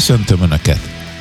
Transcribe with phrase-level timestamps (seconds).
[0.00, 0.80] Köszöntöm Önöket!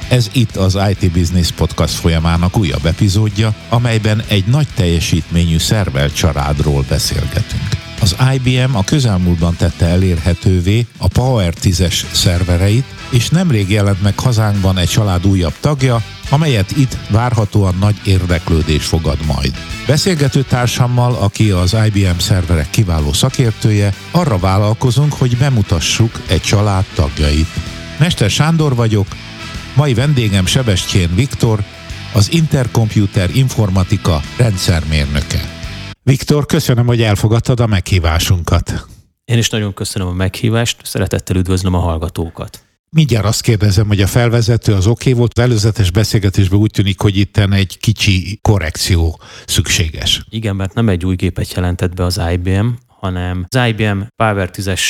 [0.09, 6.85] Ez itt az IT Business Podcast folyamának újabb epizódja, amelyben egy nagy teljesítményű szervel családról
[6.89, 7.67] beszélgetünk.
[8.01, 14.77] Az IBM a közelmúltban tette elérhetővé a Power 10-es szervereit, és nemrég jelent meg hazánkban
[14.77, 19.53] egy család újabb tagja, amelyet itt várhatóan nagy érdeklődés fogad majd.
[19.87, 27.78] Beszélgető társammal, aki az IBM szerverek kiváló szakértője, arra vállalkozunk, hogy bemutassuk egy család tagjait.
[27.99, 29.07] Mester Sándor vagyok,
[29.75, 31.63] mai vendégem Sebestyén Viktor,
[32.13, 35.41] az Intercomputer Informatika rendszermérnöke.
[36.03, 38.87] Viktor, köszönöm, hogy elfogadtad a meghívásunkat.
[39.25, 42.63] Én is nagyon köszönöm a meghívást, szeretettel üdvözlöm a hallgatókat.
[42.89, 47.17] Mindjárt azt kérdezem, hogy a felvezető az oké okay volt, előzetes beszélgetésben úgy tűnik, hogy
[47.17, 50.23] itt egy kicsi korrekció szükséges.
[50.29, 54.81] Igen, mert nem egy új gépet jelentett be az IBM, hanem az IBM Power 10-es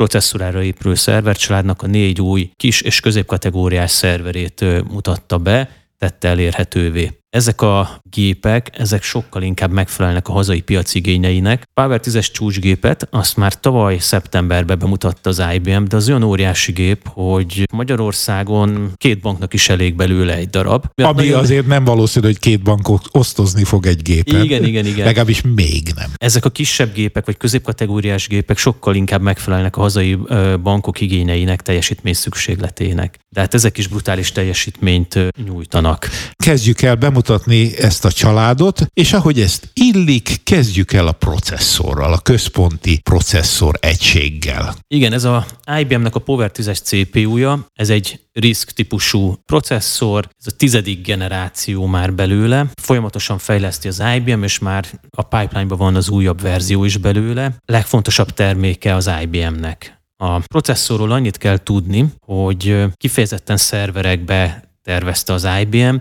[0.00, 7.10] processzorára épülő szervercsaládnak a négy új kis és középkategóriás szerverét mutatta be, tette elérhetővé.
[7.36, 11.62] Ezek a gépek, ezek sokkal inkább megfelelnek a hazai piac igényeinek.
[11.74, 17.08] Power 10-es csúcsgépet azt már tavaly szeptemberben bemutatta az IBM, de az olyan óriási gép,
[17.08, 20.84] hogy Magyarországon két banknak is elég belőle egy darab.
[20.94, 21.38] Ami nagyon...
[21.38, 24.44] azért nem valószínű, hogy két bank osztozni fog egy gépet.
[24.44, 25.04] Igen, igen, igen.
[25.04, 26.10] Legalábbis még nem.
[26.14, 30.18] Ezek a kisebb gépek, vagy középkategóriás gépek sokkal inkább megfelelnek a hazai
[30.62, 33.18] bankok igényeinek, teljesítmény szükségletének.
[33.28, 36.08] De hát ezek is brutális teljesítményt nyújtanak.
[36.32, 42.12] Kezdjük el bemutatni bemutatni ezt a családot, és ahogy ezt illik, kezdjük el a processzorral,
[42.12, 44.74] a központi processzor egységgel.
[44.88, 45.46] Igen, ez a
[45.78, 52.14] IBM-nek a Power 10-es CPU-ja, ez egy RISC típusú processzor, ez a tizedik generáció már
[52.14, 57.56] belőle, folyamatosan fejleszti az IBM, és már a pipeline-ban van az újabb verzió is belőle.
[57.64, 60.00] Legfontosabb terméke az IBM-nek.
[60.16, 65.96] A processzorról annyit kell tudni, hogy kifejezetten szerverekbe tervezte az IBM,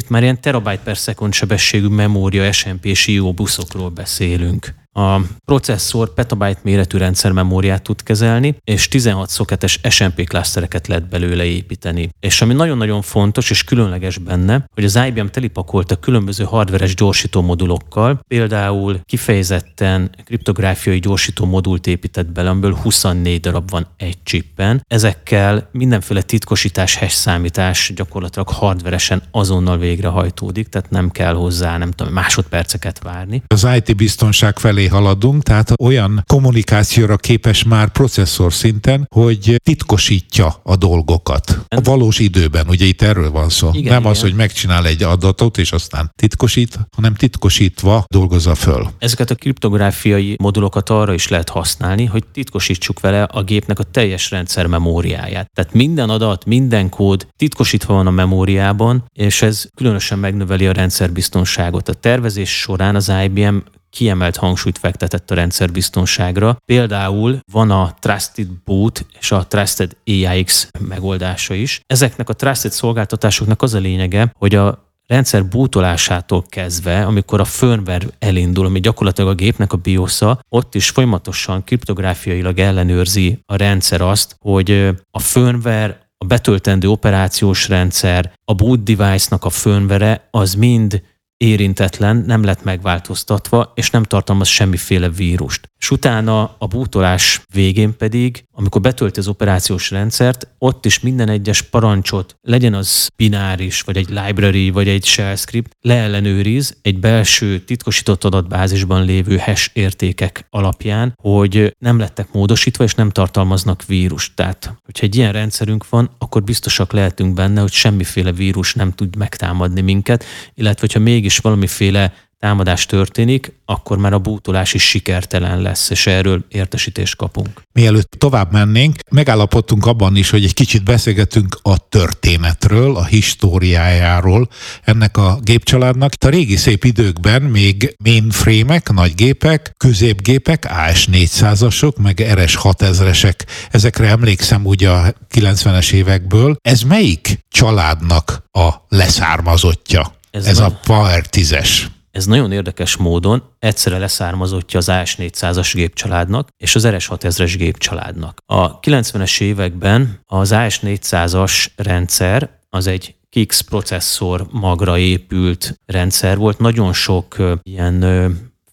[0.00, 4.85] itt már ilyen terabyte per szekund sebességű memória SMP és IO buszokról beszélünk.
[4.96, 12.08] A processzor petabyte méretű rendszermemóriát tud kezelni, és 16 szoketes SMP klasztereket lehet belőle építeni.
[12.20, 18.20] És ami nagyon-nagyon fontos és különleges benne, hogy az IBM telipakolta különböző hardveres gyorsító modulokkal,
[18.28, 24.84] például kifejezetten kriptográfiai gyorsító modult épített bele, amiből 24 darab van egy chippen.
[24.88, 32.12] Ezekkel mindenféle titkosítás, hash számítás gyakorlatilag hardveresen azonnal végrehajtódik, tehát nem kell hozzá, nem tudom,
[32.12, 33.42] másodperceket várni.
[33.46, 40.76] Az IT biztonság felé haladunk, tehát olyan kommunikációra képes már processzor szinten, hogy titkosítja a
[40.76, 41.58] dolgokat.
[41.68, 43.68] A valós időben, ugye itt erről van szó.
[43.72, 44.12] Igen, Nem igen.
[44.12, 48.90] az, hogy megcsinál egy adatot, és aztán titkosít, hanem titkosítva dolgozza föl.
[48.98, 54.30] Ezeket a kriptográfiai modulokat arra is lehet használni, hogy titkosítsuk vele a gépnek a teljes
[54.30, 55.50] rendszer memóriáját.
[55.54, 61.88] Tehát minden adat, minden kód titkosítva van a memóriában, és ez különösen megnöveli a rendszerbiztonságot.
[61.88, 63.56] A tervezés során az IBM
[63.96, 66.56] kiemelt hangsúlyt fektetett a rendszerbiztonságra.
[66.64, 71.80] Például van a Trusted Boot és a Trusted AIX megoldása is.
[71.86, 78.06] Ezeknek a Trusted szolgáltatásoknak az a lényege, hogy a rendszer bútolásától kezdve, amikor a firmware
[78.18, 84.36] elindul, ami gyakorlatilag a gépnek a BIOS-a, ott is folyamatosan kriptográfiailag ellenőrzi a rendszer azt,
[84.40, 84.70] hogy
[85.10, 91.02] a firmware a betöltendő operációs rendszer, a boot device-nak a firmware az mind
[91.36, 95.70] érintetlen, nem lett megváltoztatva, és nem tartalmaz semmiféle vírust.
[95.78, 101.62] És utána a bútolás végén pedig, amikor betölti az operációs rendszert, ott is minden egyes
[101.62, 108.24] parancsot, legyen az bináris, vagy egy library, vagy egy shell script, leellenőriz egy belső titkosított
[108.24, 114.34] adatbázisban lévő hash értékek alapján, hogy nem lettek módosítva, és nem tartalmaznak vírust.
[114.34, 119.16] Tehát, hogyha egy ilyen rendszerünk van, akkor biztosak lehetünk benne, hogy semmiféle vírus nem tud
[119.16, 120.24] megtámadni minket,
[120.54, 126.44] illetve hogyha mégis valamiféle támadás történik, akkor már a bútolás is sikertelen lesz, és erről
[126.48, 127.62] értesítést kapunk.
[127.72, 134.48] Mielőtt tovább mennénk, megállapodtunk abban is, hogy egy kicsit beszélgetünk a történetről, a históriájáról
[134.84, 136.12] ennek a gépcsaládnak.
[136.26, 143.34] A régi szép időkben még mainframe-ek, nagy gépek, középgépek, AS400-asok, meg RS6000-esek,
[143.70, 146.56] ezekre emlékszem ugye a 90-es évekből.
[146.60, 150.15] Ez melyik családnak a leszármazottja?
[150.36, 151.86] Ez, Ez a Power 10-es.
[152.10, 158.38] Ez nagyon érdekes módon egyszerre leszármazottja az AS400-as gépcsaládnak és az RS6000-es gépcsaládnak.
[158.46, 166.58] A 90-es években az AS400-as rendszer az egy Kix processzor magra épült rendszer volt.
[166.58, 168.04] Nagyon sok ilyen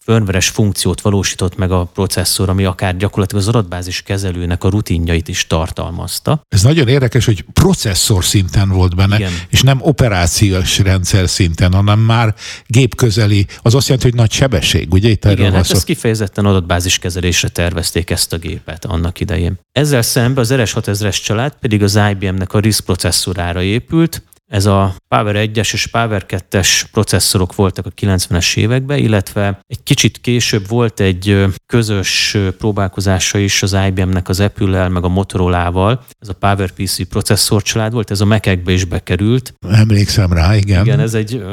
[0.05, 5.47] firmware funkciót valósított meg a processzor, ami akár gyakorlatilag az adatbázis kezelőnek a rutinjait is
[5.47, 6.41] tartalmazta.
[6.49, 9.31] Ez nagyon érdekes, hogy processzor szinten volt benne, Igen.
[9.49, 12.35] és nem operációs rendszer szinten, hanem már
[12.65, 17.47] gépközeli, az azt jelenti, hogy nagy sebesség, ugye itt Igen, hát ezt kifejezetten adatbázis kezelésre
[17.47, 19.59] tervezték ezt a gépet annak idején.
[19.71, 25.35] Ezzel szemben az RS6000-es család pedig az IBM-nek a RISC processzorára épült, ez a Power
[25.37, 31.45] 1-es és Power 2-es processzorok voltak a 90-es években, illetve egy kicsit később volt egy
[31.65, 36.05] közös próbálkozása is az IBM-nek az Apple-el, meg a Motorola-val.
[36.19, 39.53] Ez a PowerPC processzorcsalád volt, ez a Mac-ekbe is bekerült.
[39.69, 40.85] Emlékszem rá, igen.
[40.85, 41.43] Igen, ez egy,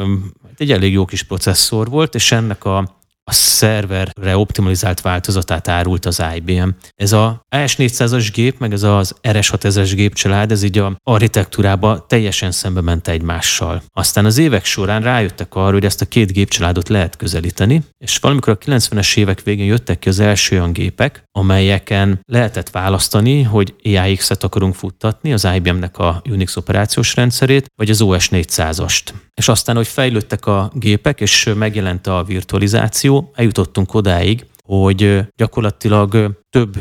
[0.56, 2.99] egy elég jó kis processzor volt, és ennek a
[3.30, 6.68] a szerverre optimalizált változatát árult az IBM.
[6.94, 12.80] Ez a AS400-as gép, meg ez az RS6000-es gépcsalád, ez így a architektúrába teljesen szembe
[12.80, 13.82] ment egymással.
[13.92, 18.52] Aztán az évek során rájöttek arra, hogy ezt a két gépcsaládot lehet közelíteni, és valamikor
[18.52, 24.44] a 90-es évek végén jöttek ki az első olyan gépek, amelyeken lehetett választani, hogy AIX-et
[24.44, 29.02] akarunk futtatni, az IBM-nek a Unix operációs rendszerét, vagy az OS 400-ast.
[29.34, 36.76] És aztán, hogy fejlődtek a gépek, és megjelent a virtualizáció, eljutottunk odáig, hogy gyakorlatilag több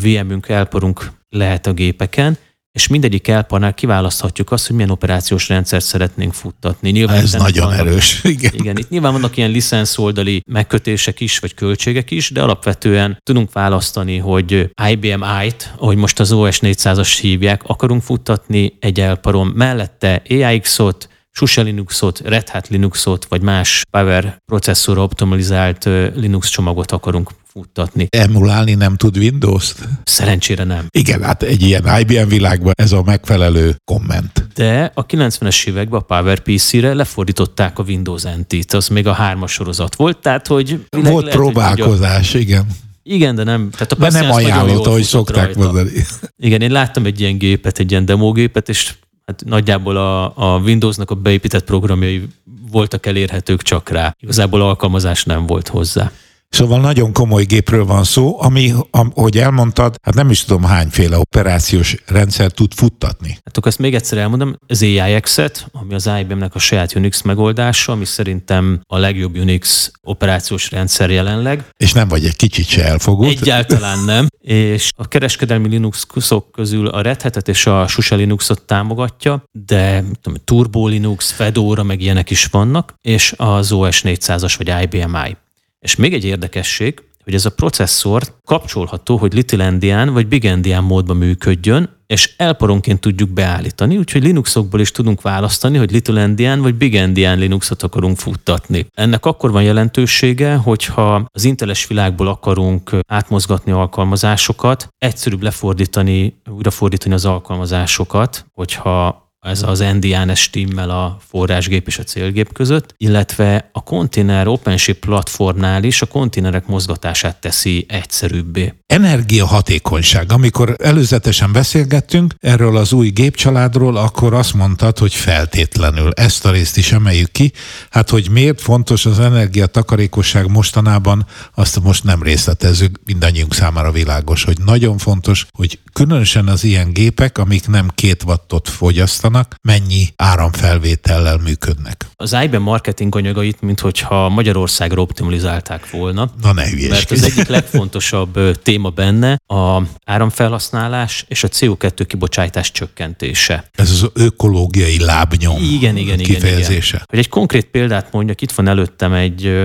[0.00, 2.38] VM-ünk, elporunk lehet a gépeken,
[2.74, 6.90] és mindegyik elparnál kiválaszthatjuk azt, hogy milyen operációs rendszert szeretnénk futtatni.
[6.90, 8.20] Nyilván Ez nagyon vannak, erős.
[8.24, 8.52] Igen.
[8.54, 13.52] igen, itt nyilván vannak ilyen licensz oldali megkötések is, vagy költségek is, de alapvetően tudunk
[13.52, 20.22] választani, hogy IBM i-t, ahogy most az OS 400-as hívják, akarunk futtatni egy elparom, mellette
[20.28, 25.84] AIX-ot, SUSE Linuxot, Red Hat Linuxot, vagy más Power processzor optimalizált
[26.14, 28.06] Linux csomagot akarunk futtatni.
[28.10, 29.88] Emulálni nem tud Windows-t?
[30.04, 30.86] Szerencsére nem.
[30.90, 34.46] Igen, hát egy ilyen IBM világban ez a megfelelő komment.
[34.54, 39.94] De a 90-es években a PowerPC-re lefordították a Windows NT-t, az még a hármas sorozat
[39.94, 40.86] volt, tehát hogy...
[40.90, 42.66] Volt lehet, próbálkozás, hogy igen.
[43.02, 43.70] Igen, de nem.
[43.70, 45.90] Tehát a de nem ajánlott, ahogy szokták mondani.
[46.36, 48.94] Igen, én láttam egy ilyen gépet, egy ilyen demógépet, és
[49.24, 52.28] hát nagyjából a, a Windowsnak a beépített programjai
[52.70, 54.16] voltak elérhetők csak rá.
[54.20, 56.12] Igazából alkalmazás nem volt hozzá.
[56.54, 61.96] Szóval nagyon komoly gépről van szó, ami, ahogy elmondtad, hát nem is tudom hányféle operációs
[62.06, 63.28] rendszer tud futtatni.
[63.28, 67.92] Hát akkor ezt még egyszer elmondom, az AIX-et, ami az IBM-nek a saját Unix megoldása,
[67.92, 71.64] ami szerintem a legjobb Unix operációs rendszer jelenleg.
[71.76, 73.40] És nem vagy egy kicsit se elfogult.
[73.40, 74.26] Egyáltalán nem.
[74.40, 80.38] És a kereskedelmi Linuxok közül a Red Hat-et és a SUSE Linuxot támogatja, de tudom,
[80.44, 85.36] Turbo Linux, Fedora, meg ilyenek is vannak, és az OS 400-as vagy IBM i.
[85.84, 90.84] És még egy érdekesség, hogy ez a processzor kapcsolható, hogy Little Endian vagy Big Endian
[90.84, 96.74] módban működjön, és elparonként tudjuk beállítani, úgyhogy Linuxokból is tudunk választani, hogy Little Endian vagy
[96.74, 98.86] Big Endian Linuxot akarunk futtatni.
[98.94, 107.24] Ennek akkor van jelentősége, hogyha az inteles világból akarunk átmozgatni alkalmazásokat, egyszerűbb lefordítani, újrafordítani az
[107.24, 114.46] alkalmazásokat, hogyha ez az NDNS stimmel a forrásgép és a célgép között, illetve a konténer
[114.46, 118.74] OpenShift platformnál is a konténerek mozgatását teszi egyszerűbbé.
[118.86, 120.32] Energiahatékonyság.
[120.32, 126.76] Amikor előzetesen beszélgettünk erről az új gépcsaládról, akkor azt mondtad, hogy feltétlenül ezt a részt
[126.76, 127.52] is emeljük ki.
[127.90, 134.56] Hát, hogy miért fontos az energiatakarékosság mostanában, azt most nem részletezzük, mindannyiunk számára világos, hogy
[134.64, 141.38] nagyon fontos, hogy különösen az ilyen gépek, amik nem két wattot fogyasztanak, gyártanak, mennyi áramfelvétellel
[141.38, 142.06] működnek.
[142.16, 146.30] Az IBM marketing anyagait, mint hogyha Magyarországra optimalizálták volna.
[146.42, 146.90] Na ne hülyeskedj.
[146.90, 153.64] Mert az egyik legfontosabb téma benne a áramfelhasználás és a CO2 kibocsátás csökkentése.
[153.72, 156.66] Ez az ökológiai lábnyom igen, igen, kifejezése.
[156.66, 157.02] Igen, igen.
[157.08, 159.64] Hogy egy konkrét példát mondjak, itt van előttem egy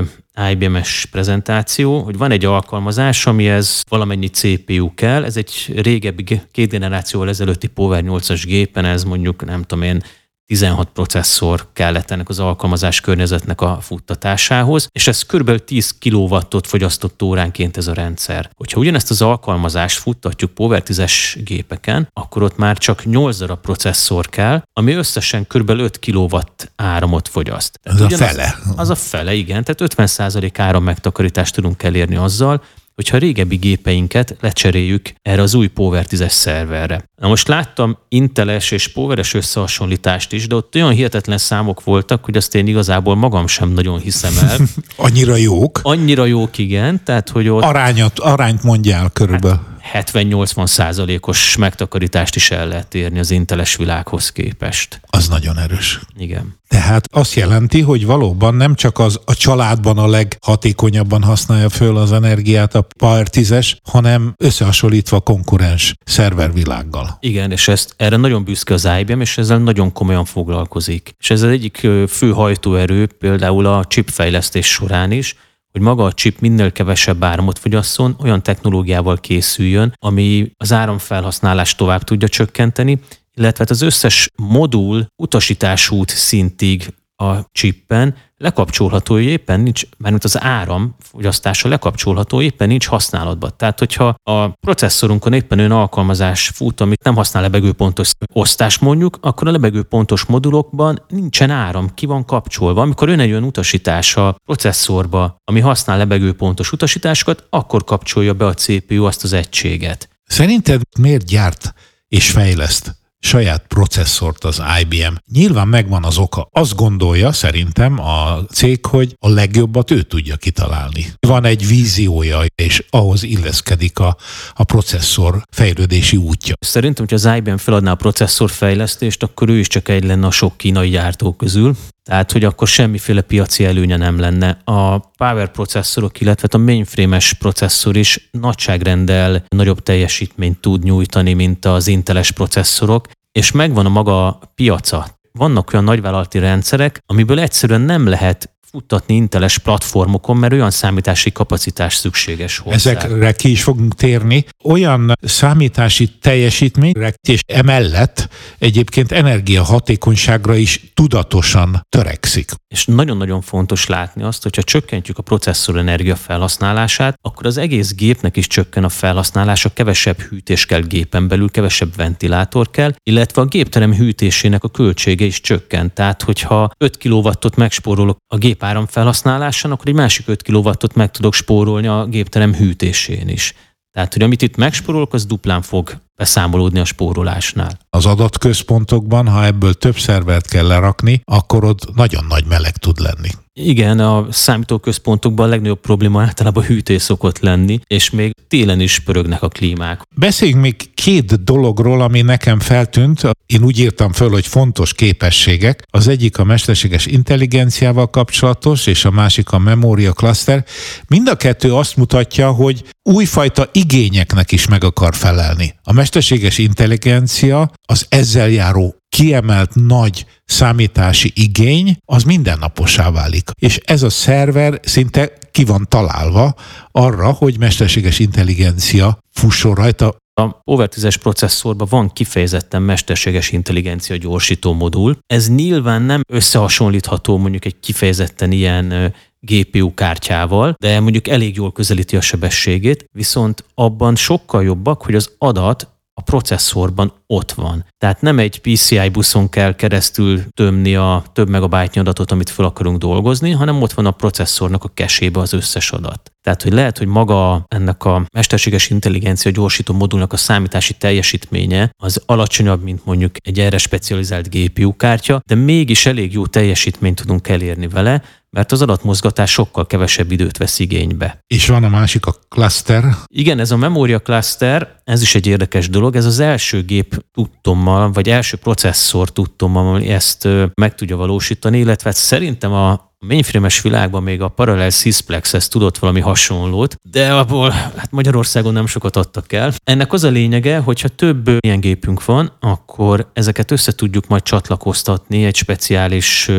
[0.51, 5.23] IBM-es prezentáció, hogy van egy alkalmazás, amihez valamennyi CPU kell.
[5.23, 10.01] Ez egy régebbi két generációval ezelőtti Power 8-as gépen, ez mondjuk nem tudom én
[10.49, 15.63] 16 processzor kellett ennek az alkalmazás környezetnek a futtatásához, és ez kb.
[15.63, 18.49] 10 kW-ot fogyasztott óránként ez a rendszer.
[18.55, 24.29] Hogyha ugyanezt az alkalmazást futtatjuk Power 10-es gépeken, akkor ott már csak 8 darab processzor
[24.29, 25.69] kell, ami összesen kb.
[25.69, 26.37] 5 kW
[26.75, 27.79] áramot fogyaszt.
[27.83, 28.55] Ez a fele.
[28.75, 29.63] Az a fele, igen.
[29.63, 32.63] Tehát 50% áram megtakarítást tudunk elérni azzal,
[32.99, 37.03] hogyha régebbi gépeinket lecseréljük erre az új Power 10-es szerverre.
[37.21, 42.37] Na most láttam Inteles és Poweres összehasonlítást is, de ott olyan hihetetlen számok voltak, hogy
[42.37, 44.57] azt én igazából magam sem nagyon hiszem el.
[45.07, 45.79] Annyira jók?
[45.83, 47.03] Annyira jók, igen.
[47.03, 47.63] Tehát, hogy ott...
[47.63, 49.57] Arányat, arányt mondjál körülbelül.
[49.57, 55.01] Hát 70-80 százalékos megtakarítást is el lehet érni az inteles világhoz képest.
[55.09, 55.99] Az nagyon erős.
[56.17, 56.57] Igen.
[56.67, 62.11] Tehát azt jelenti, hogy valóban nem csak az a családban a leghatékonyabban használja föl az
[62.11, 67.17] energiát a 10-es, hanem összehasonlítva konkurens szervervilággal.
[67.19, 71.15] Igen, és ezt erre nagyon büszke az IBM, és ezzel nagyon komolyan foglalkozik.
[71.19, 75.35] És ez az egyik fő hajtóerő például a chipfejlesztés során is,
[75.71, 82.03] hogy maga a chip minél kevesebb áramot fogyasszon, olyan technológiával készüljön, ami az áramfelhasználást tovább
[82.03, 82.99] tudja csökkenteni,
[83.33, 90.95] illetve hát az összes modul utasításút szintig a chippen lekapcsolható, éppen nincs, mert az áram
[90.99, 93.53] fogyasztása lekapcsolható, éppen nincs használatban.
[93.57, 99.47] Tehát, hogyha a processzorunkon éppen olyan alkalmazás fut, amit nem használ lebegőpontos osztás mondjuk, akkor
[99.47, 102.81] a lebegőpontos modulokban nincsen áram, ki van kapcsolva.
[102.81, 108.53] Amikor ön egy olyan utasítás a processzorba, ami használ lebegőpontos utasításokat, akkor kapcsolja be a
[108.53, 110.09] CPU azt az egységet.
[110.25, 111.73] Szerinted miért gyárt
[112.07, 115.13] és fejleszt saját processzort az IBM.
[115.31, 116.47] Nyilván megvan az oka.
[116.51, 121.05] Azt gondolja szerintem a cég, hogy a legjobbat ő tudja kitalálni.
[121.19, 124.17] Van egy víziója, és ahhoz illeszkedik a,
[124.53, 126.53] a processzor fejlődési útja.
[126.59, 130.31] Szerintem, hogy az IBM feladná a processzor fejlesztést, akkor ő is csak egy lenne a
[130.31, 131.75] sok kínai gyártó közül.
[132.09, 134.57] Tehát, hogy akkor semmiféle piaci előnye nem lenne.
[134.63, 141.87] A power processzorok, illetve a mainframe-es processzor is nagyságrendel nagyobb teljesítményt tud nyújtani, mint az
[141.87, 145.07] inteles processzorok, és megvan a maga piaca.
[145.31, 151.95] Vannak olyan nagyvállalati rendszerek, amiből egyszerűen nem lehet futtatni inteles platformokon, mert olyan számítási kapacitás
[151.95, 152.75] szükséges hozzá.
[152.75, 154.45] Ezekre ki is fogunk térni.
[154.63, 162.51] Olyan számítási teljesítményre és emellett egyébként energiahatékonyságra is tudatosan törekszik.
[162.67, 168.37] És nagyon-nagyon fontos látni azt, hogyha csökkentjük a processzor energia felhasználását, akkor az egész gépnek
[168.37, 173.93] is csökken a felhasználása, kevesebb hűtés kell gépen belül, kevesebb ventilátor kell, illetve a gépterem
[173.93, 175.93] hűtésének a költsége is csökken.
[175.93, 181.11] Tehát, hogyha 5 kW-ot megspórolok a gép gépáram felhasználásán, akkor egy másik 5 kW-ot meg
[181.11, 183.53] tudok spórolni a gépterem hűtésén is.
[183.91, 187.79] Tehát, hogy amit itt megspórolok, az duplán fog beszámolódni a spórolásnál.
[187.89, 193.29] Az adatközpontokban, ha ebből több szervert kell lerakni, akkor ott nagyon nagy meleg tud lenni.
[193.61, 199.41] Igen, a számítóközpontokban a legnagyobb probléma általában hűtés szokott lenni, és még télen is pörögnek
[199.41, 200.01] a klímák.
[200.15, 203.21] Beszéljünk még két dologról, ami nekem feltűnt.
[203.45, 205.83] Én úgy írtam föl, hogy fontos képességek.
[205.91, 210.65] Az egyik a mesterséges intelligenciával kapcsolatos, és a másik a memória cluster.
[211.07, 215.73] Mind a kettő azt mutatja, hogy újfajta igényeknek is meg akar felelni.
[215.83, 223.49] A mesterséges intelligencia az ezzel járó kiemelt nagy számítási igény, az mindennaposá válik.
[223.59, 226.55] És ez a szerver szinte ki van találva
[226.91, 230.15] arra, hogy mesterséges intelligencia fusson rajta.
[230.33, 235.17] A Power 10-es processzorban van kifejezetten mesterséges intelligencia gyorsító modul.
[235.27, 242.15] Ez nyilván nem összehasonlítható mondjuk egy kifejezetten ilyen GPU kártyával, de mondjuk elég jól közelíti
[242.15, 247.85] a sebességét, viszont abban sokkal jobbak, hogy az adat a processzorban ott van.
[247.97, 252.97] Tehát nem egy PCI buszon kell keresztül tömni a több megabájtnyi adatot, amit fel akarunk
[252.97, 256.31] dolgozni, hanem ott van a processzornak a kesébe az összes adat.
[256.43, 262.21] Tehát, hogy lehet, hogy maga ennek a mesterséges intelligencia gyorsító modulnak a számítási teljesítménye az
[262.25, 267.87] alacsonyabb, mint mondjuk egy erre specializált GPU kártya, de mégis elég jó teljesítményt tudunk elérni
[267.87, 271.39] vele, mert az adatmozgatás sokkal kevesebb időt vesz igénybe.
[271.47, 273.15] És van a másik, a cluster.
[273.27, 278.11] Igen, ez a memória cluster, ez is egy érdekes dolog, ez az első gép tudtommal,
[278.11, 284.23] vagy első processzor tudtommal, ami ezt meg tudja valósítani, illetve hát szerintem a mainframe-es világban
[284.23, 289.73] még a Parallel Sysplex tudott valami hasonlót, de abból hát Magyarországon nem sokat adtak el.
[289.83, 295.45] Ennek az a lényege, hogyha több ilyen gépünk van, akkor ezeket össze tudjuk majd csatlakoztatni
[295.45, 296.51] egy speciális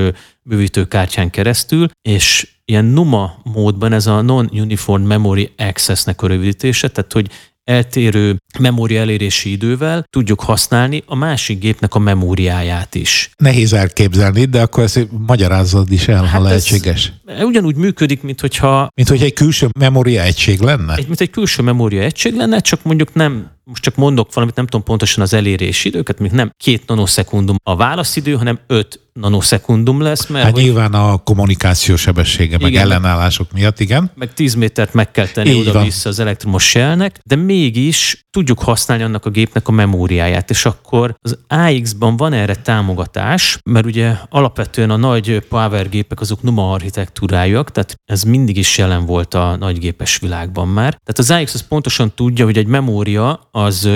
[0.51, 7.31] bővítőkártyán keresztül, és ilyen NUMA módban ez a Non-Uniform Memory Access-nek a rövidítése, tehát hogy
[7.65, 13.31] eltérő memória elérési idővel tudjuk használni a másik gépnek a memóriáját is.
[13.37, 17.13] Nehéz elképzelni, de akkor ezt magyarázod is el, hát ha lehetséges.
[17.27, 18.89] Ez ugyanúgy működik, mint hogyha...
[18.95, 20.95] Mint hogy egy külső memória egység lenne?
[20.95, 24.67] Egy, mint egy külső memória egység lenne, csak mondjuk nem most csak mondok valamit, nem
[24.67, 30.27] tudom pontosan az elérési időket, még nem két nanoszekundum a válaszidő, hanem öt nanoszekundum lesz.
[30.27, 30.63] Mert hát hogy...
[30.63, 34.11] nyilván a kommunikáció sebessége, igen, meg ellenállások miatt, igen.
[34.15, 39.27] Meg 10 métert meg kell tenni oda-vissza az elektromos selnek, de mégis tudjuk használni annak
[39.27, 44.97] a gépnek a memóriáját, és akkor az AX-ban van erre támogatás, mert ugye alapvetően a
[44.97, 50.69] nagy power gépek azok NUMA architektúrájúak, tehát ez mindig is jelen volt a nagygépes világban
[50.69, 50.91] már.
[50.91, 53.89] Tehát az AX az pontosan tudja, hogy egy memória az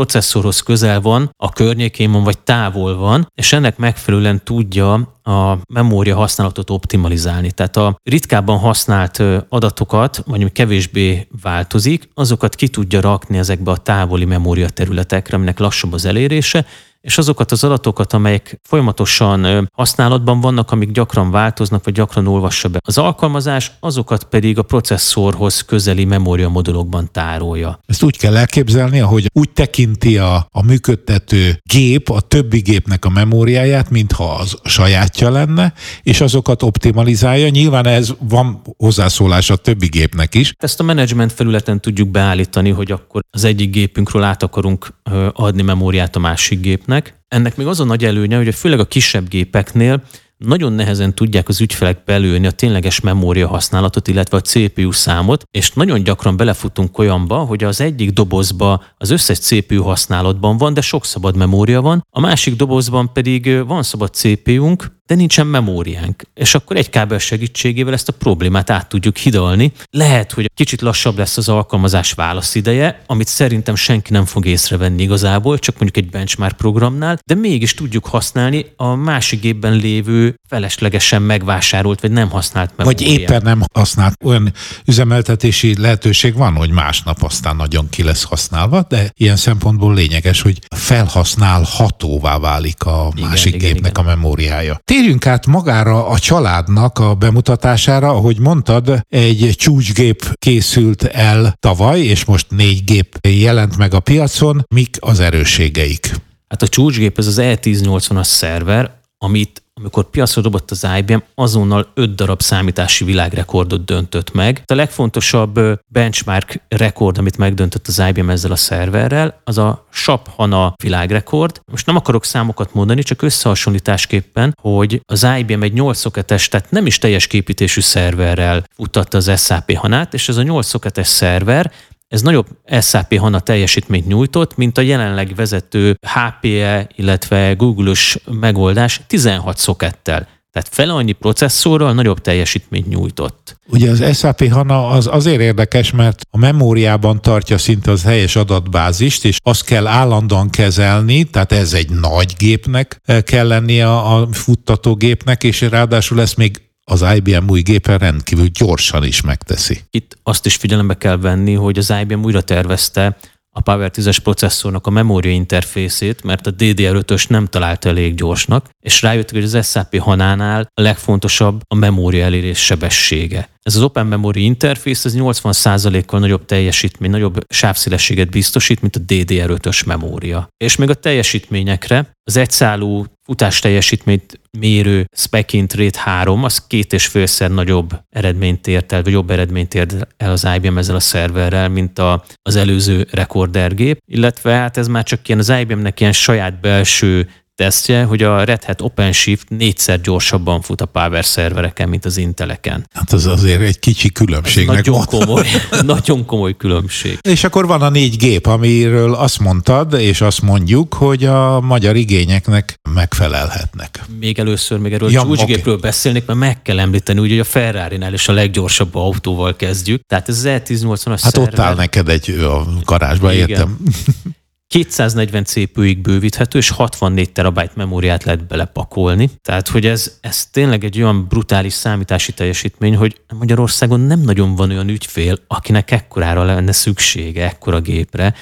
[0.00, 4.92] processzorhoz közel van, a környékén van, vagy távol van, és ennek megfelelően tudja
[5.22, 7.50] a memória használatot optimalizálni.
[7.50, 14.24] Tehát a ritkábban használt adatokat, vagy kevésbé változik, azokat ki tudja rakni ezekbe a távoli
[14.24, 16.66] memória területekre, aminek lassabb az elérése,
[17.00, 22.78] és azokat az adatokat, amelyek folyamatosan használatban vannak, amik gyakran változnak, vagy gyakran olvassa be
[22.84, 27.80] az alkalmazás, azokat pedig a processzorhoz közeli memóriamodulokban tárolja.
[27.86, 33.08] Ezt úgy kell elképzelni, hogy úgy tekinti a, a működtető gép a többi gépnek a
[33.08, 37.48] memóriáját, mintha az sajátja lenne, és azokat optimalizálja.
[37.48, 40.52] Nyilván ez van hozzászólás a többi gépnek is.
[40.56, 44.94] Ezt a menedzsment felületen tudjuk beállítani, hogy akkor az egyik gépünkről át akarunk
[45.32, 46.89] adni memóriát a másik gépnek.
[47.30, 50.02] Ennek még az a nagy előnye, hogy főleg a kisebb gépeknél
[50.36, 55.72] nagyon nehezen tudják az ügyfelek belőni a tényleges memória használatot, illetve a CPU számot, és
[55.72, 61.04] nagyon gyakran belefutunk olyanba, hogy az egyik dobozba az összes CPU használatban van, de sok
[61.04, 66.22] szabad memória van, a másik dobozban pedig van szabad CPU-nk, de nincsen memóriánk.
[66.34, 69.72] És akkor egy kábel segítségével ezt a problémát át tudjuk hidalni.
[69.90, 75.58] Lehet, hogy kicsit lassabb lesz az alkalmazás válaszideje, amit szerintem senki nem fog észrevenni igazából,
[75.58, 82.00] csak mondjuk egy benchmark programnál, de mégis tudjuk használni a másik gépben lévő feleslegesen megvásárolt
[82.00, 83.10] vagy nem használt memóriát.
[83.10, 84.14] Vagy éppen nem használt.
[84.24, 84.52] Olyan
[84.84, 90.58] üzemeltetési lehetőség van, hogy másnap aztán nagyon ki lesz használva, de ilyen szempontból lényeges, hogy
[90.76, 94.04] felhasználhatóvá válik a igen, másik igen, gépnek igen.
[94.04, 94.80] a memóriája.
[95.00, 102.24] Térjünk át magára a családnak a bemutatására, ahogy mondtad, egy csúcsgép készült el tavaly, és
[102.24, 104.64] most négy gép jelent meg a piacon.
[104.74, 106.14] Mik az erősségeik?
[106.48, 112.14] Hát a csúcsgép ez az E1080-as szerver, amit amikor piacra dobott az IBM, azonnal 5
[112.14, 114.62] darab számítási világrekordot döntött meg.
[114.66, 120.74] A legfontosabb benchmark rekord, amit megdöntött az IBM ezzel a szerverrel, az a SAP HANA
[120.82, 121.60] világrekord.
[121.70, 126.86] Most nem akarok számokat mondani, csak összehasonlításképpen, hogy az IBM egy 8 szoketes, tehát nem
[126.86, 131.72] is teljes képítésű szerverrel futtatta az SAP HANát, és ez a 8 szoketes szerver
[132.10, 132.46] ez nagyobb
[132.80, 140.28] SAP HANA teljesítményt nyújtott, mint a jelenleg vezető HPE, illetve Google-ös megoldás 16 szokettel.
[140.52, 143.56] Tehát fel annyi processzorral nagyobb teljesítményt nyújtott.
[143.66, 149.24] Ugye az SAP HANA az azért érdekes, mert a memóriában tartja szinte az helyes adatbázist,
[149.24, 155.44] és azt kell állandóan kezelni, tehát ez egy nagy gépnek kell lennie a, a futtatógépnek,
[155.44, 159.80] és ráadásul ezt még az IBM új gépen rendkívül gyorsan is megteszi.
[159.90, 163.16] Itt azt is figyelembe kell venni, hogy az IBM újra tervezte
[163.52, 169.02] a Power 10-es processzornak a memória interfészét, mert a DDR5-ös nem találta elég gyorsnak, és
[169.02, 173.48] rájöttek, hogy az SAP Hanánál a legfontosabb a memória elérés sebessége.
[173.62, 179.86] Ez az Open Memory Interface ez 80%-kal nagyobb teljesítmény, nagyobb sávszélességet biztosít, mint a DDR5-ös
[179.86, 180.48] memória.
[180.56, 187.06] És még a teljesítményekre az egyszálú futás teljesítményt mérő Specint Rate 3, az két és
[187.06, 191.68] félszer nagyobb eredményt ért el, vagy jobb eredményt ért el az IBM ezzel a szerverrel,
[191.68, 196.60] mint a, az előző rekordergép, illetve hát ez már csak ilyen az IBM-nek ilyen saját
[196.60, 197.28] belső
[197.60, 202.86] tesztje, hogy a Red Hat OpenShift négyszer gyorsabban fut a Power szervereken, mint az Inteleken.
[202.92, 204.66] Hát az azért egy kicsi különbség.
[204.66, 205.46] nagyon komoly,
[205.84, 207.18] nagyon komoly különbség.
[207.20, 211.96] És akkor van a négy gép, amiről azt mondtad, és azt mondjuk, hogy a magyar
[211.96, 214.04] igényeknek megfelelhetnek.
[214.20, 215.90] Még először még erről ja, csúcsgépről okay.
[215.90, 220.02] beszélnék, mert meg kell említeni, úgy, hogy a Ferrari-nál is a leggyorsabb autóval kezdjük.
[220.06, 221.52] Tehát ez az E1080-as Hát szerver.
[221.52, 223.48] ott áll neked egy a garázsba, Igen.
[223.48, 223.76] értem.
[224.70, 229.30] 240 CPU-ig bővíthető, és 64 terabájt memóriát lehet belepakolni.
[229.42, 234.70] Tehát, hogy ez, ez tényleg egy olyan brutális számítási teljesítmény, hogy Magyarországon nem nagyon van
[234.70, 238.34] olyan ügyfél, akinek ekkorára lenne szüksége, ekkora gépre.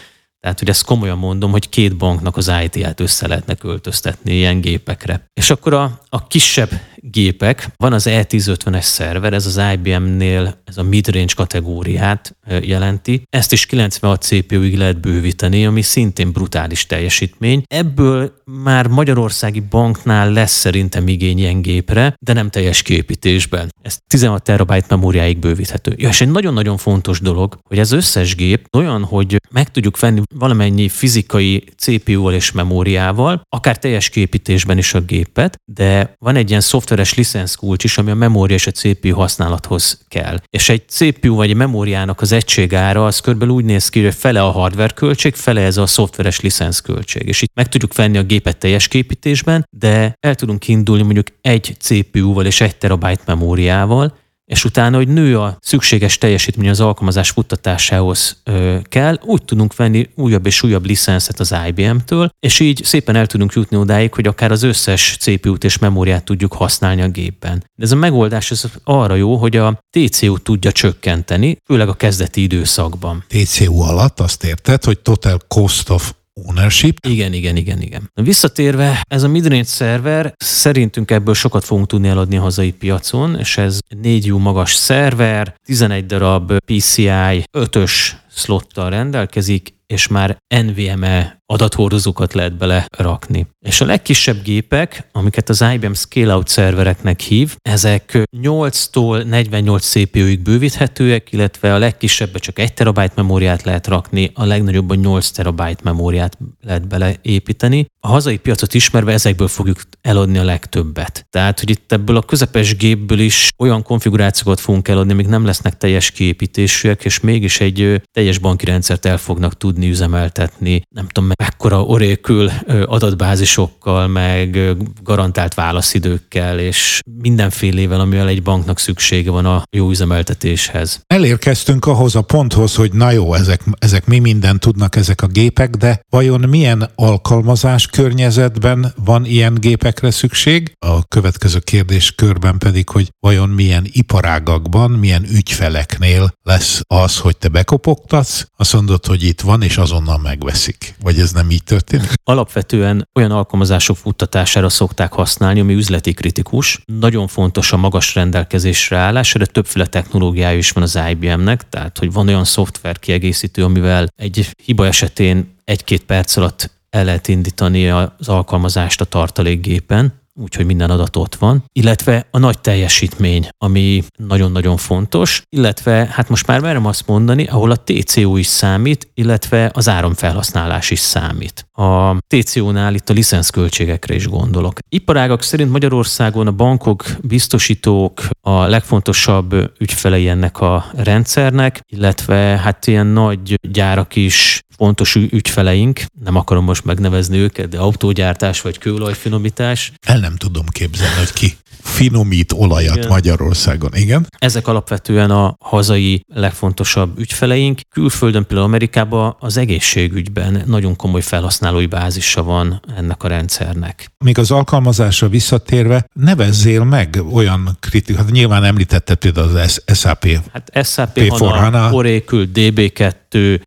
[0.48, 5.30] Tehát, hogy ezt komolyan mondom, hogy két banknak az IT-ját össze lehetne költöztetni ilyen gépekre.
[5.34, 10.82] És akkor a, a kisebb gépek, van az E1050-es szerver, ez az IBM-nél ez a
[10.82, 13.22] midrange kategóriát jelenti.
[13.30, 17.62] Ezt is 96 CPU-ig lehet bővíteni, ami szintén brutális teljesítmény.
[17.66, 23.68] Ebből már Magyarországi banknál lesz szerintem igény ilyen gépre, de nem teljes képítésben.
[23.82, 25.94] Ez 16 terabyte memóriáig bővíthető.
[25.96, 30.22] Ja, és egy nagyon-nagyon fontos dolog, hogy ez összes gép olyan, hogy meg tudjuk venni
[30.38, 36.60] valamennyi fizikai CPU-val és memóriával, akár teljes képítésben is a gépet, de van egy ilyen
[36.60, 40.38] szoftveres licenszkulcs is, ami a memória és a CPU használathoz kell.
[40.50, 44.42] És egy CPU vagy egy memóriának az egységára az körülbelül úgy néz ki, hogy fele
[44.42, 47.28] a hardware költség, fele ez a szoftveres licenszköltség.
[47.28, 51.76] És itt meg tudjuk venni a gépet teljes képítésben, de el tudunk indulni mondjuk egy
[51.78, 54.16] CPU-val és egy terabyte memóriával,
[54.48, 58.42] és utána, hogy nő a szükséges teljesítmény az alkalmazás futtatásához
[58.82, 63.52] kell, úgy tudunk venni újabb és újabb licenszet az IBM-től, és így szépen el tudunk
[63.52, 67.64] jutni odáig, hogy akár az összes CPU-t és memóriát tudjuk használni a gépben.
[67.74, 72.42] De ez a megoldás ez arra jó, hogy a TCU tudja csökkenteni, főleg a kezdeti
[72.42, 73.24] időszakban.
[73.28, 76.12] TCU alatt azt érted, hogy Total Cost of
[76.46, 77.06] ownership.
[77.06, 78.10] Igen, igen, igen, igen.
[78.14, 83.56] Visszatérve, ez a midrange szerver, szerintünk ebből sokat fogunk tudni eladni a hazai piacon, és
[83.56, 87.92] ez 4 magas szerver, 11 darab PCI 5-ös
[88.30, 93.46] slottal rendelkezik, és már NVMe adathordozókat lehet bele rakni.
[93.66, 101.32] És a legkisebb gépek, amiket az IBM Scale-out szervereknek hív, ezek 8-tól 48 CPU-ig bővíthetőek,
[101.32, 106.88] illetve a legkisebbe csak 1 terabyte memóriát lehet rakni, a legnagyobban 8 terabyte memóriát lehet
[106.88, 107.86] beleépíteni.
[108.00, 111.26] A hazai piacot ismerve ezekből fogjuk eladni a legtöbbet.
[111.30, 115.76] Tehát, hogy itt ebből a közepes gépből is olyan konfigurációkat fogunk eladni, amik nem lesznek
[115.76, 120.82] teljes kiépítésűek, és mégis egy teljes banki rendszert el fognak tudni üzemeltetni.
[120.88, 129.46] Nem tudom, mekkora Oracle adatbázisokkal, meg garantált válaszidőkkel, és mindenfélével, amivel egy banknak szüksége van
[129.46, 131.00] a jó üzemeltetéshez.
[131.06, 135.70] Elérkeztünk ahhoz a ponthoz, hogy na jó, ezek, ezek mi mindent tudnak ezek a gépek,
[135.70, 140.72] de vajon milyen alkalmazás környezetben van ilyen gépekre szükség?
[140.78, 147.48] A következő kérdés körben pedig, hogy vajon milyen iparágakban, milyen ügyfeleknél lesz az, hogy te
[147.48, 150.94] bekopogtatsz, azt mondod, hogy itt van, és azonnal megveszik.
[151.02, 152.12] Vagy ez nem így történik?
[152.24, 156.82] Alapvetően olyan alkalmazások futtatására szokták használni, ami üzleti kritikus.
[156.84, 162.12] Nagyon fontos a magas rendelkezésre állás, erre többféle technológiája is van az IBM-nek, tehát hogy
[162.12, 168.28] van olyan szoftver kiegészítő, amivel egy hiba esetén egy-két perc alatt el lehet indítani az
[168.28, 175.42] alkalmazást a tartalékgépen, úgyhogy minden adat ott van, illetve a nagy teljesítmény, ami nagyon-nagyon fontos,
[175.48, 180.90] illetve hát most már merem azt mondani, ahol a TCO is számít, illetve az áramfelhasználás
[180.90, 181.66] is számít.
[181.72, 184.78] A TCO-nál itt a licenszköltségekre is gondolok.
[184.88, 193.06] Iparágak szerint Magyarországon a bankok, biztosítók a legfontosabb ügyfelei ennek a rendszernek, illetve hát ilyen
[193.06, 199.92] nagy gyárak is fontos ügyfeleink, nem akarom most megnevezni őket, de autógyártás vagy kőolajfinomítás.
[200.06, 203.08] El nem tudom képzelni, hogy ki finomít olajat Igen.
[203.08, 203.90] Magyarországon.
[203.94, 204.26] Igen?
[204.38, 207.80] Ezek alapvetően a hazai legfontosabb ügyfeleink.
[207.90, 214.10] Külföldön, például Amerikában az egészségügyben nagyon komoly felhasználói bázisa van ennek a rendszernek.
[214.24, 220.26] Még az alkalmazásra visszatérve, nevezzél meg olyan kritikát, nyilván említetted például az SAP.
[220.52, 223.12] Hát SAP, HANA, Oracle, DB2,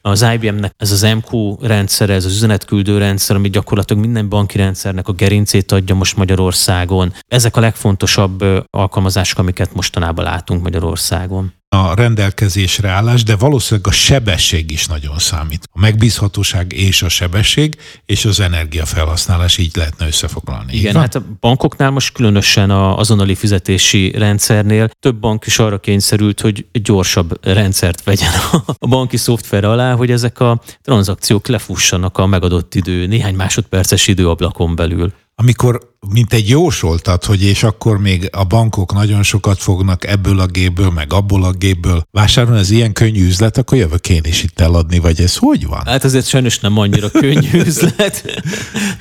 [0.02, 5.08] az IBM-nek ez az MQ rendszer, ez az üzenetküldő rendszer, ami gyakorlatilag minden banki rendszernek
[5.08, 7.14] a gerincét adja most Magyarországon.
[7.28, 14.72] Ezek a legfontosabb alkalmazások, amiket mostanában látunk Magyarországon a rendelkezésre állás, de valószínűleg a sebesség
[14.72, 15.68] is nagyon számít.
[15.72, 20.74] A megbízhatóság és a sebesség, és az energiafelhasználás így lehetne összefoglalni.
[20.74, 26.42] Igen, hát a bankoknál most különösen a azonnali fizetési rendszernél több bank is arra kényszerült,
[26.42, 28.32] hogy gyorsabb rendszert vegyen
[28.80, 34.76] a banki szoftver alá, hogy ezek a tranzakciók lefussanak a megadott idő, néhány másodperces időablakon
[34.76, 40.40] belül amikor mint egy jósoltat, hogy és akkor még a bankok nagyon sokat fognak ebből
[40.40, 44.44] a gépből, meg abból a gépből vásárolni, ez ilyen könnyű üzlet, akkor jövök én is
[44.44, 45.86] itt eladni, vagy ez hogy van?
[45.86, 48.42] Hát azért sajnos nem annyira könnyű üzlet.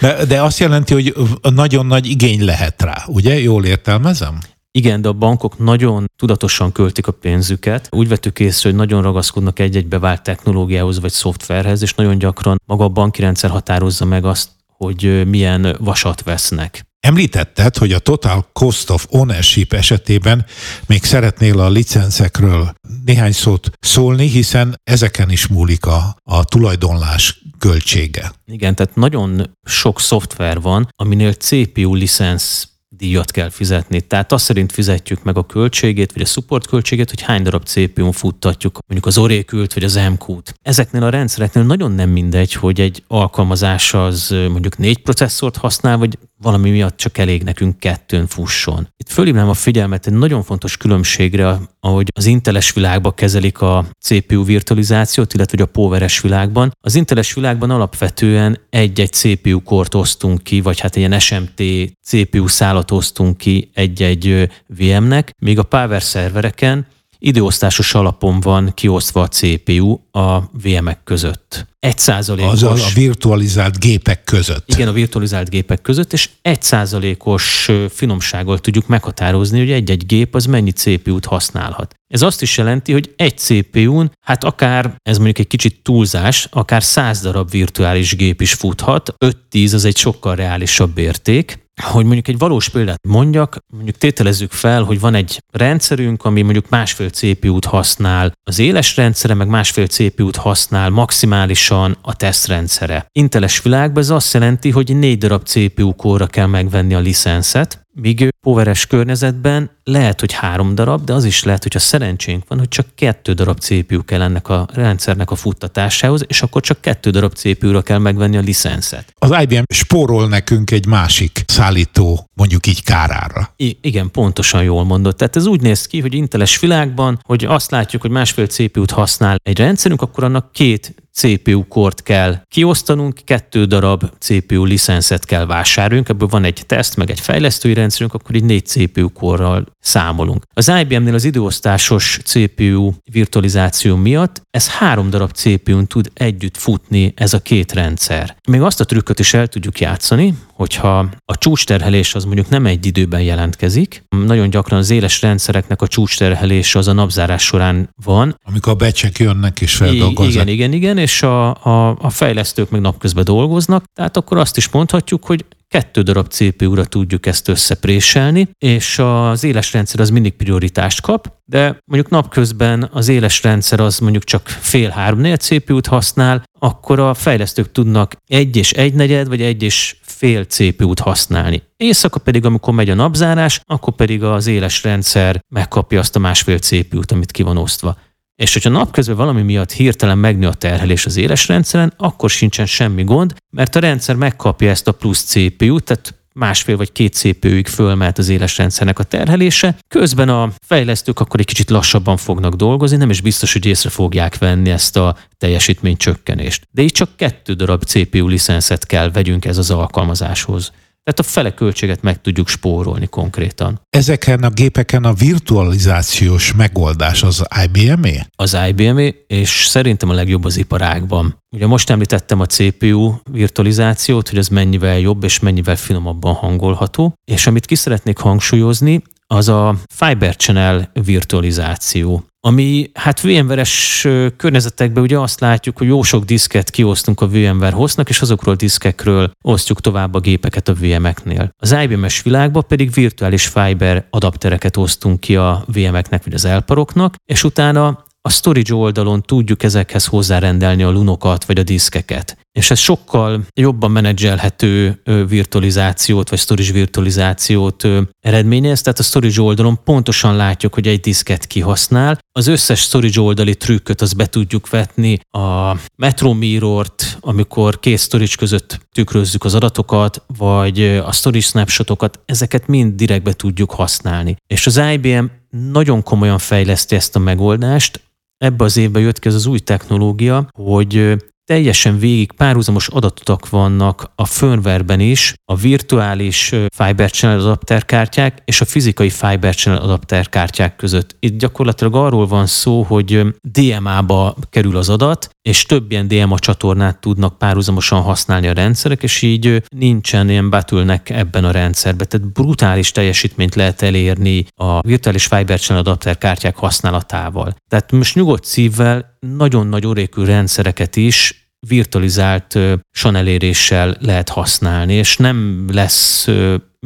[0.01, 1.15] De, de azt jelenti, hogy
[1.55, 3.41] nagyon nagy igény lehet rá, ugye?
[3.41, 4.39] Jól értelmezem?
[4.73, 7.89] Igen, de a bankok nagyon tudatosan költik a pénzüket.
[7.91, 12.85] Úgy vettük észre, hogy nagyon ragaszkodnak egy-egy bevált technológiához vagy szoftverhez, és nagyon gyakran maga
[12.85, 14.49] a banki rendszer határozza meg azt,
[14.85, 16.85] hogy milyen vasat vesznek.
[17.01, 20.47] Említetted, hogy a Total Cost of Ownership esetében
[20.87, 22.73] még szeretnél a licenszekről
[23.05, 28.33] néhány szót szólni, hiszen ezeken is múlik a, a tulajdonlás költsége.
[28.47, 32.70] Igen, tehát nagyon sok szoftver van, aminél CPU licensz
[33.01, 34.01] díjat kell fizetni.
[34.01, 38.13] Tehát azt szerint fizetjük meg a költségét, vagy a support költségét, hogy hány darab CPU-n
[38.13, 40.55] futtatjuk, mondjuk az Oracle-t, vagy az MQ-t.
[40.63, 46.19] Ezeknél a rendszereknél nagyon nem mindegy, hogy egy alkalmazás az mondjuk négy processzort használ, vagy
[46.43, 48.89] valami miatt csak elég nekünk kettőn fusson.
[48.97, 54.45] Itt fölhívnám a figyelmet egy nagyon fontos különbségre, ahogy az inteles világban kezelik a CPU
[54.45, 56.77] virtualizációt, illetve hogy a poweres világban.
[56.81, 61.63] Az inteles világban alapvetően egy-egy CPU kort osztunk ki, vagy hát ilyen SMT
[62.03, 66.87] CPU szálat osztunk ki egy-egy VM-nek, míg a power szervereken
[67.21, 71.67] időosztásos alapon van kiosztva a CPU a VM-ek között.
[71.79, 72.63] Egy százalékos...
[72.63, 74.69] Az a virtualizált gépek között.
[74.69, 80.45] Igen, a virtualizált gépek között, és egy százalékos finomsággal tudjuk meghatározni, hogy egy-egy gép az
[80.45, 81.95] mennyi CPU-t használhat.
[82.07, 86.83] Ez azt is jelenti, hogy egy CPU-n, hát akár, ez mondjuk egy kicsit túlzás, akár
[86.83, 89.15] 100 darab virtuális gép is futhat,
[89.51, 94.83] 5-10 az egy sokkal reálisabb érték, hogy mondjuk egy valós példát mondjak, mondjuk tételezzük fel,
[94.83, 100.37] hogy van egy rendszerünk, ami mondjuk másfél CPU-t használ az éles rendszere, meg másfél CPU-t
[100.37, 103.07] használ maximálisan a tesztrendszere.
[103.13, 108.29] Inteles világban ez azt jelenti, hogy négy darab CPU kóra kell megvenni a licenszet, Míg
[108.41, 112.69] poweres környezetben lehet, hogy három darab, de az is lehet, hogy a szerencsénk van, hogy
[112.69, 117.35] csak kettő darab CPU kell ennek a rendszernek a futtatásához, és akkor csak kettő darab
[117.35, 119.15] CPU-ra kell megvenni a licenszet.
[119.19, 123.53] Az IBM spórol nekünk egy másik szállító, mondjuk így kárára.
[123.57, 125.17] I- igen, pontosan jól mondott.
[125.17, 129.37] Tehát ez úgy néz ki, hogy inteles világban, hogy azt látjuk, hogy másfél CPU-t használ
[129.43, 136.09] egy rendszerünk, akkor annak két CPU kort kell kiosztanunk, kettő darab CPU licenszet kell vásároljunk,
[136.09, 140.45] ebből van egy teszt, meg egy fejlesztői rendszerünk, akkor így négy CPU korral számolunk.
[140.55, 147.33] Az IBM-nél az időosztásos CPU virtualizáció miatt ez három darab CPU-n tud együtt futni ez
[147.35, 148.37] a két rendszer.
[148.49, 152.87] Még azt a trükköt is el tudjuk játszani, hogyha a csúcsterhelés az mondjuk nem egy
[152.87, 158.41] időben jelentkezik, nagyon gyakran az éles rendszereknek a csúcsterhelése az a napzárás során van.
[158.45, 160.33] Amikor a becsek jönnek és feldolgozzák.
[160.33, 164.69] Igen, igen, igen, és a, a, a fejlesztők meg napközben dolgoznak, tehát akkor azt is
[164.69, 171.01] mondhatjuk, hogy kettő darab CPU-ra tudjuk ezt összepréselni, és az éles rendszer az mindig prioritást
[171.01, 177.01] kap, de mondjuk napközben az éles rendszer az mondjuk csak fél három CPU-t használ, akkor
[177.01, 181.63] a fejlesztők tudnak egy és egy negyed, vagy egy és fél CPU-t használni.
[181.77, 186.59] Éjszaka pedig, amikor megy a napzárás, akkor pedig az éles rendszer megkapja azt a másfél
[186.59, 187.99] CPU-t, amit ki van osztva.
[188.37, 193.05] És hogyha napközben valami miatt hirtelen megnő a terhelés az éles rendszeren, akkor sincsen semmi
[193.05, 198.19] gond, mert a rendszer megkapja ezt a plusz CPU-t, tehát másfél vagy két CPU-ig fölmelt
[198.19, 199.79] az éles rendszernek a terhelése.
[199.89, 204.39] Közben a fejlesztők akkor egy kicsit lassabban fognak dolgozni, nem is biztos, hogy észre fogják
[204.39, 206.69] venni ezt a teljesítmény csökkenést.
[206.71, 210.73] De így csak kettő darab CPU licenszet kell vegyünk ez az alkalmazáshoz.
[211.11, 213.81] Tehát a fele költséget meg tudjuk spórolni konkrétan.
[213.91, 218.27] Ezeken a gépeken a virtualizációs megoldás az IBM-é?
[218.37, 221.39] Az IBM-é, és szerintem a legjobb az iparágban.
[221.55, 227.47] Ugye most említettem a CPU virtualizációt, hogy ez mennyivel jobb és mennyivel finomabban hangolható, és
[227.47, 235.41] amit ki szeretnék hangsúlyozni, az a Fiber Channel virtualizáció ami hát VMware-es környezetekben ugye azt
[235.41, 240.15] látjuk, hogy jó sok diszket kiosztunk a VMware hostnak, és azokról a diszkekről osztjuk tovább
[240.15, 241.51] a gépeket a VM-eknél.
[241.57, 247.45] Az IBM-es világban pedig virtuális fiber adaptereket osztunk ki a VM-eknek vagy az elparoknak, és
[247.45, 252.39] utána a storage oldalon tudjuk ezekhez hozzárendelni a lunokat vagy a diszkeket.
[252.59, 257.89] És ez sokkal jobban menedzselhető virtualizációt vagy storage virtualizációt
[258.21, 262.19] eredményez, tehát a storage oldalon pontosan látjuk, hogy egy diszket kihasznál.
[262.33, 268.35] Az összes storage oldali trükköt az be tudjuk vetni, a Metro Mirror-t, amikor két storage
[268.39, 274.37] között tükrözzük az adatokat, vagy a storage snapshotokat, ezeket mind direktbe tudjuk használni.
[274.47, 278.01] És az IBM nagyon komolyan fejleszti ezt a megoldást,
[278.37, 284.13] ebbe az évben jött ki ez az új technológia, hogy teljesen végig párhuzamos adatok vannak
[284.15, 291.17] a firmware-ben is, a virtuális Fiber Channel adapterkártyák és a fizikai Fiber Channel adapterkártyák között.
[291.19, 296.99] Itt gyakorlatilag arról van szó, hogy DMA-ba kerül az adat, és több ilyen DMA csatornát
[296.99, 302.07] tudnak párhuzamosan használni a rendszerek, és így nincsen ilyen bottleneck ebben a rendszerben.
[302.09, 307.55] Tehát brutális teljesítményt lehet elérni a virtuális Fiber Channel adapter kártyák használatával.
[307.69, 312.59] Tehát most nyugodt szívvel nagyon nagy orékű rendszereket is virtualizált
[312.91, 316.29] son eléréssel lehet használni, és nem lesz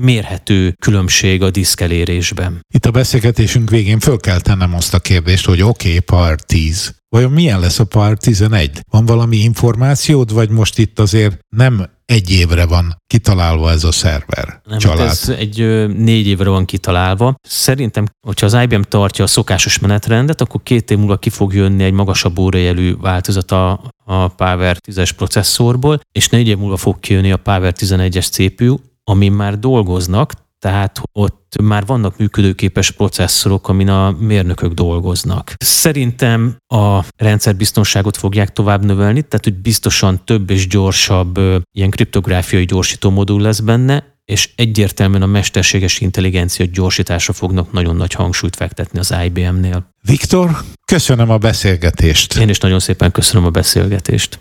[0.00, 2.61] mérhető különbség a diszkelérésben.
[2.74, 6.94] Itt a beszélgetésünk végén föl kell tennem azt a kérdést, hogy oké, okay, PAR 10.
[7.09, 8.80] Vajon milyen lesz a PAR 11?
[8.90, 14.61] Van valami információd, vagy most itt azért nem egy évre van kitalálva ez a szerver
[14.64, 15.09] Nem, család.
[15.09, 17.35] Ez egy ö, négy évre van kitalálva.
[17.42, 21.85] Szerintem, hogyha az IBM tartja a szokásos menetrendet, akkor két év múlva ki fog jönni
[21.85, 27.33] egy magasabb órajelű változat a, a Power 10-es processzorból, és négy év múlva fog kijönni
[27.33, 34.10] a Power 11-es CPU, amin már dolgoznak, tehát ott már vannak működőképes processzorok, amin a
[34.10, 35.54] mérnökök dolgoznak.
[35.58, 41.38] Szerintem a rendszerbiztonságot fogják tovább növelni, tehát hogy biztosan több és gyorsabb
[41.72, 48.12] ilyen kriptográfiai gyorsító modul lesz benne, és egyértelműen a mesterséges intelligencia gyorsításra fognak nagyon nagy
[48.12, 49.88] hangsúlyt fektetni az IBM-nél.
[50.02, 50.50] Viktor,
[50.86, 52.36] köszönöm a beszélgetést.
[52.36, 54.38] Én is nagyon szépen köszönöm a beszélgetést.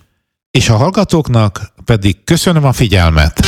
[0.51, 3.39] És a hallgatóknak pedig köszönöm a figyelmet.